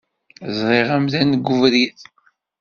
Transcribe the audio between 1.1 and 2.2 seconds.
deg ubrid.